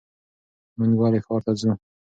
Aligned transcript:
مونږ 0.77 0.93
ولې 1.01 1.19
ښار 1.25 1.41
ته 1.45 1.51
ځو؟ 1.59 1.71